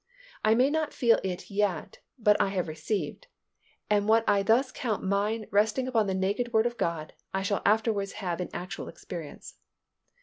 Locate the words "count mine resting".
4.71-5.87